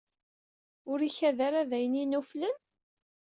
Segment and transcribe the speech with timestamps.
[0.91, 2.55] Ur k-d-ikad ara d ayen inuflen?